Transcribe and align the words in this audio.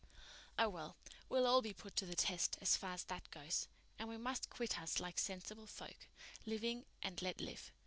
"Oh, 0.57 0.67
well, 0.67 0.95
we'll 1.29 1.45
all 1.45 1.61
be 1.61 1.73
put 1.75 1.95
to 1.97 2.07
the 2.07 2.15
test, 2.15 2.57
as 2.59 2.75
far 2.75 2.93
as 2.93 3.03
that 3.03 3.29
goes. 3.29 3.67
And 3.99 4.09
we 4.09 4.17
must 4.17 4.49
quit 4.49 4.79
us 4.79 4.99
like 4.99 5.19
sensible 5.19 5.67
folk, 5.67 6.07
living 6.43 6.85
and 7.03 7.21
let 7.21 7.39
live. 7.39 7.71